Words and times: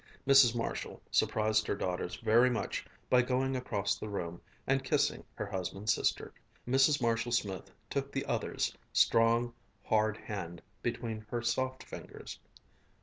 Mrs. 0.27 0.55
Marshall 0.55 0.99
surprised 1.11 1.67
her 1.67 1.75
daughters 1.75 2.15
very 2.15 2.49
much 2.49 2.83
by 3.07 3.21
going 3.21 3.55
across 3.55 3.93
the 3.99 4.09
room 4.09 4.41
and 4.65 4.83
kissing 4.83 5.23
her 5.35 5.45
husband's 5.45 5.93
sister. 5.93 6.33
Mrs. 6.67 6.99
Marshall 7.03 7.31
Smith 7.33 7.69
took 7.87 8.11
the 8.11 8.25
other's 8.25 8.75
strong, 8.91 9.53
hard 9.85 10.17
hand 10.17 10.59
between 10.81 11.23
her 11.29 11.43
soft 11.43 11.83
fingers. 11.83 12.39